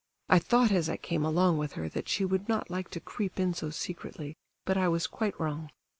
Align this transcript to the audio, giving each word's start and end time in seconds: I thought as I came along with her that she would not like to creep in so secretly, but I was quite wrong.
I 0.29 0.39
thought 0.39 0.71
as 0.71 0.89
I 0.89 0.97
came 0.97 1.23
along 1.23 1.59
with 1.59 1.73
her 1.73 1.87
that 1.89 2.09
she 2.09 2.25
would 2.25 2.49
not 2.49 2.71
like 2.71 2.89
to 2.89 2.99
creep 2.99 3.39
in 3.39 3.53
so 3.53 3.69
secretly, 3.69 4.35
but 4.65 4.75
I 4.75 4.87
was 4.87 5.05
quite 5.05 5.39
wrong. 5.39 5.69